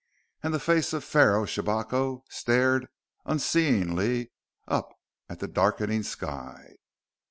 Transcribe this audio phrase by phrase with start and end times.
[0.41, 2.87] And the face of Pharaoh Shabako stared
[3.23, 4.31] unseeingly
[4.67, 4.89] up
[5.29, 6.77] at the darkening sky....